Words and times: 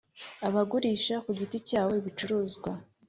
abagurisha 0.47 1.15
ku 1.23 1.29
giti 1.39 1.57
cyabo 1.67 1.91
ibicuruzwa 2.01 2.71